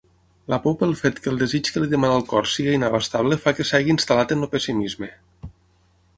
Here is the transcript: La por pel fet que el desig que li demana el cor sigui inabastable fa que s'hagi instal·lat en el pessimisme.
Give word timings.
La 0.51 0.57
por 0.61 0.71
pel 0.77 0.95
fet 1.01 1.19
que 1.25 1.29
el 1.31 1.37
desig 1.41 1.69
que 1.75 1.83
li 1.83 1.91
demana 1.91 2.15
el 2.21 2.25
cor 2.31 2.49
sigui 2.55 2.73
inabastable 2.79 3.39
fa 3.45 3.55
que 3.59 3.67
s'hagi 3.73 3.95
instal·lat 3.97 4.35
en 4.39 4.43
el 4.47 4.53
pessimisme. 4.57 5.13